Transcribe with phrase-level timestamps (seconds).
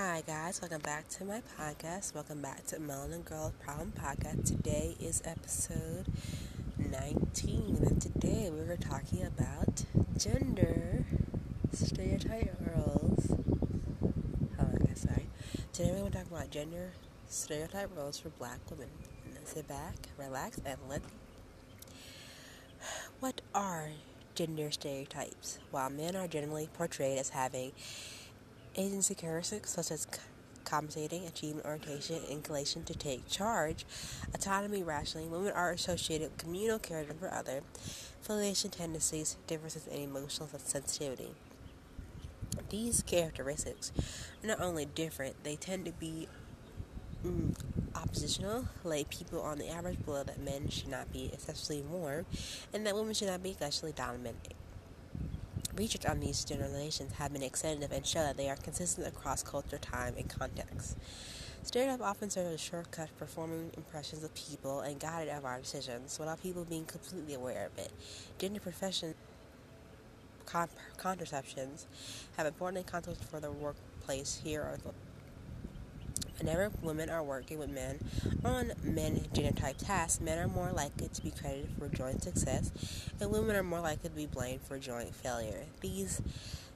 [0.00, 0.62] Hi, guys.
[0.62, 2.14] Welcome back to my podcast.
[2.14, 4.44] Welcome back to Melanin Girl Problem Podcast.
[4.44, 6.06] Today is episode
[6.78, 9.82] 19, and today we're talking about
[10.16, 11.04] gender
[11.72, 13.32] stereotype roles.
[14.60, 15.00] On, guys.
[15.00, 15.26] Sorry.
[15.72, 16.92] Today we're going to talk about gender
[17.28, 18.86] stereotype roles for black women.
[19.42, 21.02] Sit back, relax, and let.
[23.18, 23.88] What are
[24.36, 25.58] gender stereotypes?
[25.72, 27.72] While men are generally portrayed as having
[28.78, 30.06] agency characteristics such as
[30.64, 33.84] compensating, achievement orientation, inclination to take charge,
[34.34, 35.30] autonomy, rationing.
[35.30, 37.62] Women are associated with communal character for other,
[38.22, 41.30] affiliation tendencies, differences in emotional sensitivity.
[42.70, 43.92] These characteristics
[44.42, 46.28] are not only different, they tend to be
[47.24, 47.54] mm,
[47.94, 52.26] oppositional, like people on the average below that men should not be excessively warm,
[52.74, 54.36] and that women should not be excessively dominant.
[55.78, 59.78] Research on these generalizations have been extensive and show that they are consistent across culture,
[59.78, 60.96] time, and context.
[61.62, 65.60] Stereotype often serve as a shortcut for forming impressions of people and guided of our
[65.60, 67.92] decisions without people being completely aware of it.
[68.38, 69.14] Gender profession
[70.46, 71.86] con- contraceptions
[72.36, 74.40] have important consequences for the workplace.
[74.42, 74.92] Here are the
[76.38, 77.98] Whenever women are working with men
[78.44, 82.70] on men genotype tasks, men are more likely to be credited for joint success,
[83.20, 85.64] and women are more likely to be blamed for joint failure.
[85.80, 86.22] These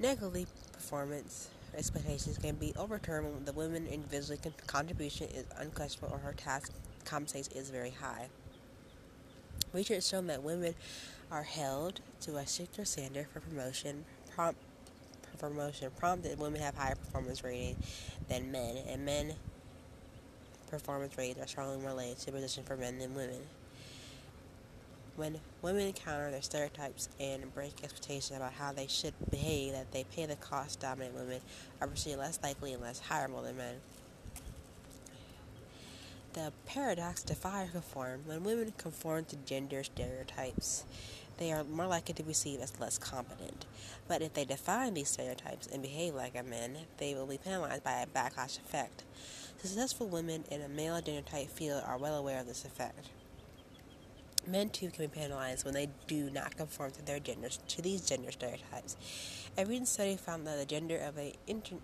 [0.00, 6.32] negative performance expectations can be overturned when the woman individually contribution is unquestionable or her
[6.32, 6.72] task
[7.04, 8.28] compensation is very high.
[9.72, 10.74] Research has shown that women
[11.30, 14.60] are held to a stricter standard for promotion, prompt
[15.38, 17.76] promotion prompted women have higher performance rating
[18.28, 19.34] than men, and men
[20.68, 23.40] performance rates are strongly related to position for men than women.
[25.16, 30.04] When women encounter their stereotypes and break expectations about how they should behave, that they
[30.04, 31.40] pay the cost, dominant women
[31.80, 33.76] are perceived less likely and less hireable than men.
[36.32, 38.22] The paradox defy conform.
[38.26, 40.82] When women conform to gender stereotypes,
[41.38, 43.66] they are more likely to be seen as less competent.
[44.08, 47.84] But if they define these stereotypes and behave like a man, they will be penalized
[47.84, 49.04] by a backlash effect.
[49.58, 53.08] Successful women in a male genotype field are well aware of this effect.
[54.46, 58.02] Men too can be penalized when they do not conform to their genders to these
[58.02, 58.96] gender stereotypes.
[59.56, 61.76] A recent study found that the gender of a inter-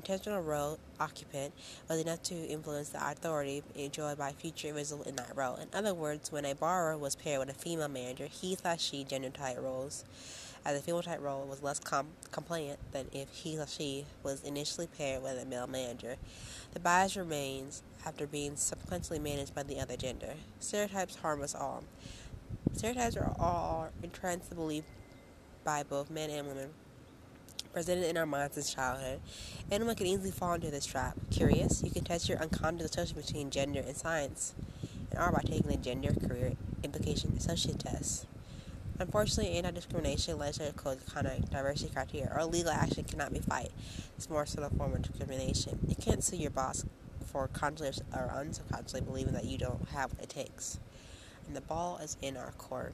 [0.00, 1.52] intentional role occupant
[1.86, 5.56] was enough to influence the authority enjoyed by future individuals in that role.
[5.56, 9.04] In other words, when a borrower was paired with a female manager, he slash she
[9.04, 10.04] gender type roles
[10.64, 14.42] as a female type role was less com- compliant than if he or she was
[14.42, 16.16] initially paired with a male manager.
[16.72, 20.34] The bias remains after being subsequently managed by the other gender.
[20.60, 21.84] Stereotypes harm us all.
[22.72, 24.86] Stereotypes are all entrenched believed
[25.62, 26.70] by both men and women
[27.72, 29.20] presented in our minds since childhood.
[29.70, 31.16] Anyone can easily fall into this trap.
[31.30, 31.82] Curious?
[31.82, 34.54] You can test your unconscious association between gender and science
[35.10, 38.26] and art by taking the Gender Career Implication Associate Test.
[38.98, 43.70] Unfortunately, anti-discrimination, legislative code conduct, diversity criteria, or legal action cannot be fight.
[44.16, 45.78] It's more so a form of discrimination.
[45.88, 46.84] You can't sue your boss
[47.24, 50.78] for consciously or unconsciously believing that you don't have what it takes.
[51.46, 52.92] And the ball is in our court.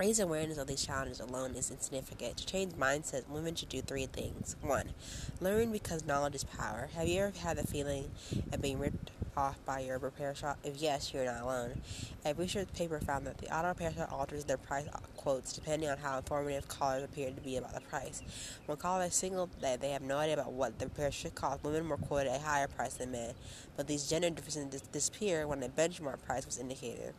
[0.00, 2.38] Raising awareness of these challenges alone is insignificant.
[2.38, 4.56] To change mindsets, women should do three things.
[4.62, 4.94] One,
[5.42, 6.88] learn because knowledge is power.
[6.94, 8.10] Have you ever had the feeling
[8.50, 10.56] of being ripped off by your repair shop?
[10.64, 11.82] If yes, you're not alone.
[12.24, 15.90] A research paper found that the auto repair shop alters their price uh, quotes depending
[15.90, 18.22] on how informative callers appear to be about the price.
[18.64, 21.86] When callers single that they have no idea about what the repair should cost, women
[21.86, 23.34] were quoted a higher price than men.
[23.76, 27.12] But these gender differences disappear when a benchmark price was indicated.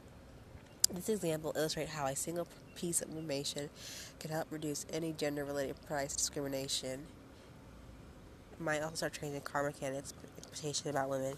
[0.94, 3.70] This example illustrates how a single piece of information
[4.20, 7.08] can help reduce any gender related price discrimination.
[8.52, 11.36] It might also start changing car mechanics' expectations about women.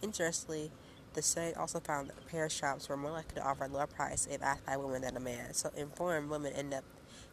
[0.00, 0.70] Interestingly,
[1.14, 4.28] the study also found that repair shops were more likely to offer a lower price
[4.30, 6.84] if asked by women than a man, so informed women end up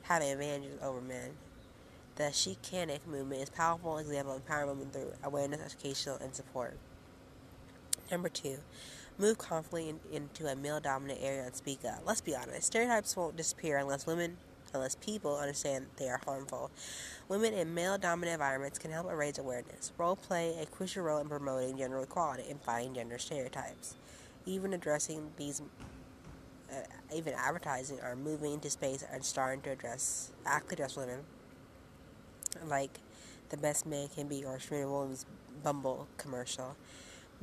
[0.04, 1.32] having advantages over men.
[2.16, 6.14] The She Can If movement is a powerful example of empowering women through awareness, education,
[6.22, 6.78] and support.
[8.10, 8.58] Number two,
[9.18, 12.02] move confidently in, into a male dominant area and speak up.
[12.06, 14.38] Let's be honest, stereotypes won't disappear unless women
[14.74, 16.72] unless people understand they are harmful.
[17.28, 19.92] Women in male dominant environments can help raise awareness.
[19.98, 23.96] Role play a crucial role in promoting gender equality and fighting gender stereotypes.
[24.46, 25.62] Even addressing these
[26.72, 26.76] uh,
[27.14, 31.20] even advertising are moving into space and starting to address actively address women
[32.66, 33.00] like
[33.50, 35.26] the best man can be or Serena Williams
[35.64, 36.76] Bumble commercial.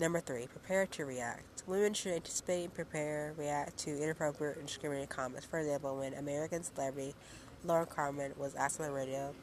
[0.00, 1.64] Number three, prepare to react.
[1.66, 5.44] Women should anticipate, and prepare, react to inappropriate and discriminating comments.
[5.44, 7.16] For example, when American celebrity
[7.64, 9.34] Lauren Conrad was asked on the radio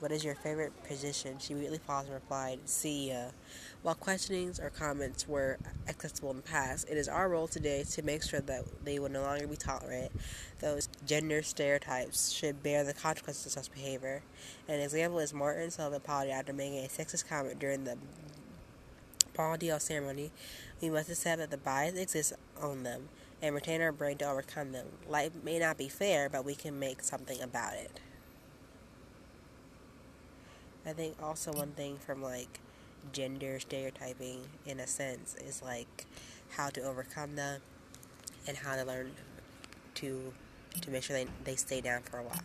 [0.00, 1.38] What is your favorite position?
[1.38, 3.30] She immediately paused and replied, CEO.
[3.82, 8.02] While questionings or comments were acceptable in the past, it is our role today to
[8.02, 10.10] make sure that they will no longer be tolerated.
[10.58, 14.22] Those gender stereotypes should bear the consequences of such behavior.
[14.68, 17.96] An example is Martin Solveig apologized after making a sexist comment during the
[19.36, 20.30] Ballon d'Or ceremony.
[20.80, 23.08] We must accept that the bias exists on them
[23.40, 24.86] and retain our brain to overcome them.
[25.08, 28.00] Life may not be fair, but we can make something about it.
[30.86, 32.60] I think also one thing from like
[33.12, 36.06] gender stereotyping in a sense is like
[36.50, 37.60] how to overcome them
[38.46, 39.12] and how to learn
[39.94, 40.32] to
[40.80, 42.40] to make sure they, they stay down for a while.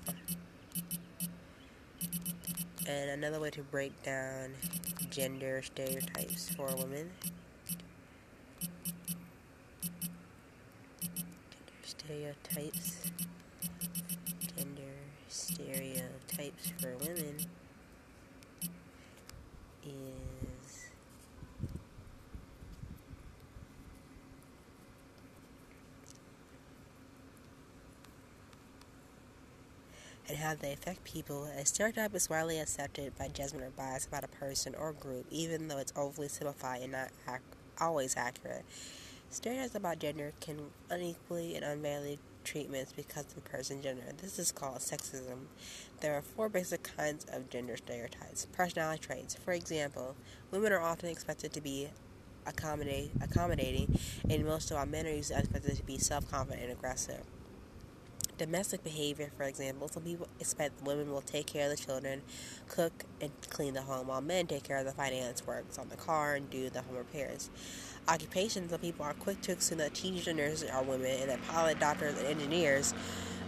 [2.87, 4.51] And another way to break down
[5.17, 7.09] gender stereotypes for women.
[11.01, 12.97] Gender stereotypes.
[14.55, 14.93] Gender
[15.27, 17.35] stereotypes for women
[19.83, 20.36] is
[30.27, 31.45] and how they affect people.
[31.45, 35.67] A stereotype is widely accepted by judgment or bias about a person or group, even
[35.67, 37.41] though it's overly simplified and not ac-
[37.79, 38.65] always accurate.
[39.29, 40.57] Stereotypes about gender can
[40.89, 44.03] unequally and unfairly treatments because of the person's gender.
[44.21, 45.47] This is called sexism.
[45.99, 48.47] There are four basic kinds of gender stereotypes.
[48.53, 49.35] Personality traits.
[49.35, 50.15] For example,
[50.51, 51.89] women are often expected to be
[52.45, 56.71] accommodate, accommodating, and most of our men are usually expected to be self confident and
[56.71, 57.21] aggressive.
[58.37, 62.21] Domestic behavior, for example, some people expect women will take care of the children,
[62.67, 65.95] cook, and clean the home, while men take care of the finance works on the
[65.95, 67.49] car and do the home repairs
[68.07, 71.45] occupations, some people are quick to assume that teachers and nurses are women and that
[71.47, 72.93] pilot, doctors, and engineers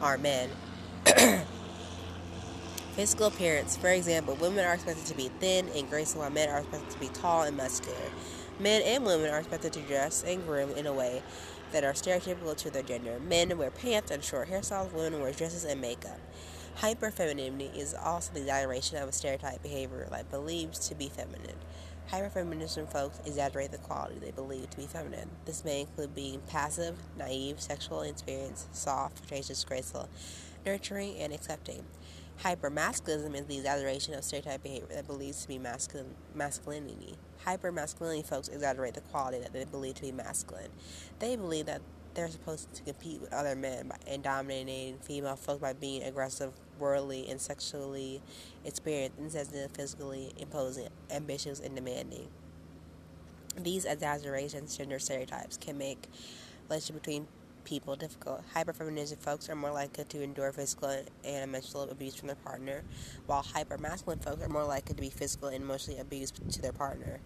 [0.02, 0.50] are men.
[2.94, 3.78] Physical appearance.
[3.78, 7.00] For example, women are expected to be thin and graceful, while men are expected to
[7.00, 7.98] be tall and muscular.
[8.60, 11.24] Men and women are expected to dress and groom in a way
[11.71, 13.19] that are stereotypical to their gender.
[13.19, 16.19] Men wear pants and short hairstyles, women wear dresses and makeup.
[16.77, 21.57] Hyperfemininity is also the exaggeration of a stereotype behavior like believed to be feminine.
[22.10, 25.30] Hyperfeminism folks exaggerate the quality they believe to be feminine.
[25.45, 30.10] This may include being passive, naive, sexual inexperienced, soft, flirtatious, graceful,
[30.66, 31.86] nurturing, and accepting.
[32.44, 37.16] Hypermasculinism is the exaggeration of stereotype behavior that believes to be masculine, masculinity.
[37.46, 40.70] Hypermasculinity folks exaggerate the quality that they believe to be masculine.
[41.20, 41.82] They believe that
[42.14, 46.52] they're supposed to compete with other men by, and dominating female folks by being aggressive,
[46.80, 48.22] worldly, and sexually
[48.66, 52.28] experienced, insensitive, physically imposing, ambitious, and demanding.
[53.58, 56.08] These exaggerations, gender stereotypes, can make
[56.70, 57.28] relationship between
[57.69, 58.42] people difficult.
[58.56, 62.83] Hyperfeminism folks are more likely to endure physical and emotional abuse from their partner,
[63.27, 67.19] while hypermasculine folks are more likely to be physical and emotionally abused to their partner.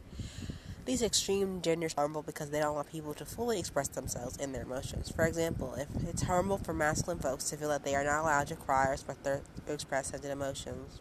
[0.86, 4.54] These extreme genders are harmful because they don't allow people to fully express themselves and
[4.54, 5.10] their emotions.
[5.10, 8.48] For example, if it's harmful for masculine folks to feel that they are not allowed
[8.48, 11.00] to cry or express, their, express sensitive emotions,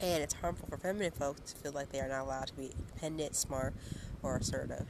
[0.00, 2.70] and it's harmful for feminine folks to feel like they are not allowed to be
[2.78, 3.74] independent, smart,
[4.26, 4.86] or assertive.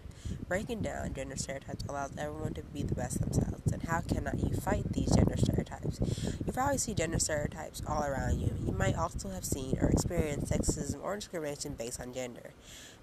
[0.48, 3.72] Breaking down gender stereotypes allows everyone to be the best themselves.
[3.72, 6.00] And how cannot you fight these gender stereotypes?
[6.44, 8.52] You probably see gender stereotypes all around you.
[8.64, 12.50] You might also have seen or experienced sexism or discrimination based on gender.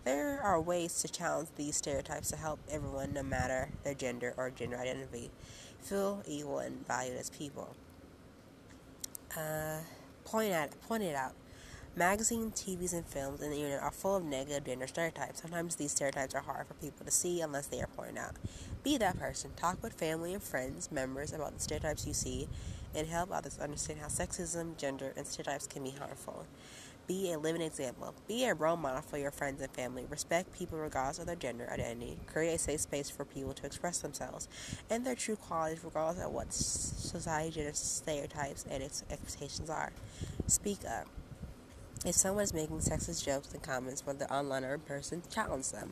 [0.04, 4.50] There are ways to challenge these stereotypes to help everyone, no matter their gender or
[4.50, 5.32] gender identity,
[5.80, 7.76] feel equal and valued as people.
[9.38, 9.80] Uh,
[10.26, 11.34] point, at, point it out.
[11.96, 15.42] Magazines, TVs, and films, and the internet are full of negative gender stereotypes.
[15.42, 18.32] Sometimes these stereotypes are hard for people to see unless they are pointed out.
[18.84, 19.52] Be that person.
[19.56, 22.48] Talk with family and friends, members about the stereotypes you see,
[22.96, 26.48] and help others understand how sexism, gender, and stereotypes can be harmful.
[27.06, 28.16] Be a living example.
[28.28, 30.08] Be a role model for your friends and family.
[30.10, 32.18] Respect people regardless of their gender identity.
[32.26, 34.48] Create a safe space for people to express themselves
[34.90, 39.92] and their true qualities regardless of what society gender stereotypes and its expectations are.
[40.48, 41.08] Speak up.
[42.06, 45.92] If someone is making sexist jokes and comments, whether online or in person, challenge them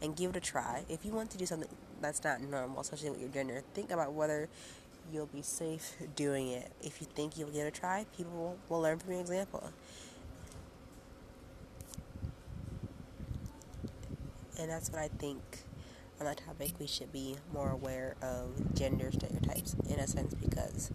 [0.00, 0.84] and give it a try.
[0.88, 1.68] If you want to do something
[2.00, 4.48] that's not normal, especially with your gender, think about whether
[5.12, 6.72] you'll be safe doing it.
[6.82, 9.70] If you think you'll give it a try, people will, will learn from your example.
[14.58, 15.42] And that's what I think
[16.20, 16.72] on that topic.
[16.78, 20.90] We should be more aware of gender stereotypes in a sense because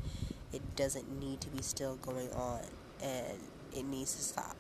[0.52, 2.62] it doesn't need to be still going on
[3.04, 3.38] and
[3.74, 4.56] it needs to stop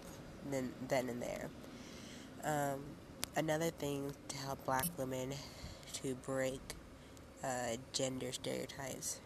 [0.50, 1.50] then, then and there.
[2.44, 2.80] Um,
[3.36, 5.34] another thing to help black women
[5.94, 6.62] to break
[7.44, 9.20] uh, gender stereotypes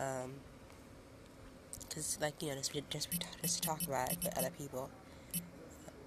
[0.00, 0.32] um,
[1.94, 3.08] Cause like you know, just just
[3.42, 4.88] just talk about it with other people,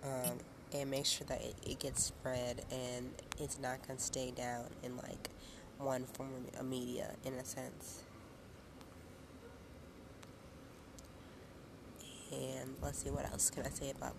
[0.03, 0.39] um,
[0.73, 4.97] and make sure that it, it gets spread and it's not gonna stay down in
[4.97, 5.29] like
[5.77, 8.01] one form of media in a sense.
[12.35, 14.15] And let's see what else can I say about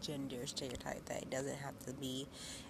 [0.00, 2.28] gender stereotype that it doesn't have to be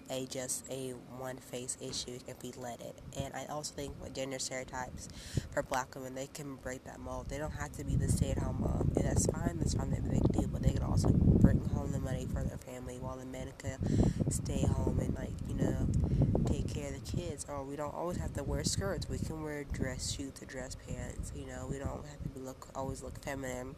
[0.09, 2.95] a just a one face issue if we let it.
[3.21, 5.09] and i also think with gender stereotypes
[5.51, 7.27] for black women they can break that mold.
[7.29, 8.91] They don't have to be the stay-at-home mom.
[8.95, 9.57] And that's fine.
[9.57, 12.97] That's fine they do but they can also bring home the money for their family
[12.99, 13.79] while the men can
[14.31, 15.87] stay home and like you know
[16.45, 17.45] take care of the kids.
[17.49, 19.09] Or we don't always have to wear skirts.
[19.09, 21.67] We can wear dress shoes or dress pants you know.
[21.69, 23.75] We don't have to be look always look feminine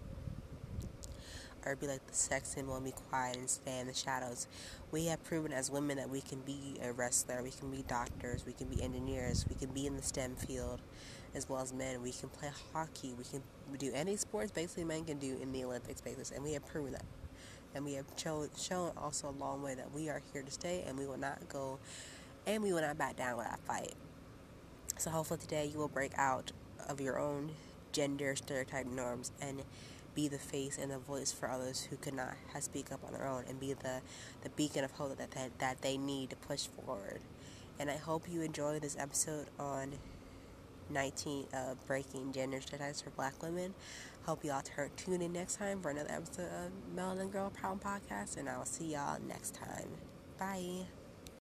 [1.68, 4.48] or be like the sex symbol and be quiet and stay in the shadows.
[4.92, 8.46] We have proven as women that we can be a wrestler, we can be doctors,
[8.46, 10.82] we can be engineers, we can be in the STEM field
[11.36, 12.02] as well as men.
[12.02, 13.44] We can play hockey, we can
[13.78, 16.94] do any sports basically men can do in the Olympics basis, and we have proven
[16.94, 17.06] that.
[17.76, 20.84] And we have shown, shown also a long way that we are here to stay
[20.88, 21.78] and we will not go
[22.48, 23.94] and we will not back down with that fight.
[24.98, 26.54] So hopefully today you will break out
[26.88, 27.52] of your own
[27.92, 29.62] gender stereotype norms and
[30.18, 33.28] be the face and the voice for others who could not speak up on their
[33.28, 34.02] own and be the,
[34.42, 37.20] the beacon of hope that, that, that they need to push forward.
[37.80, 39.94] And I hope you enjoyed this episode on
[40.90, 43.76] 19 uh, breaking gender stereotypes for black women.
[44.26, 48.38] Hope y'all turn, tune in next time for another episode of Melanin Girl Problem Podcast,
[48.38, 49.90] and I'll see y'all next time.
[50.40, 50.97] Bye.